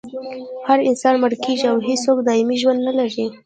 [0.67, 3.25] هر انسان مړ کیږي او هېڅوک دایمي ژوند نلري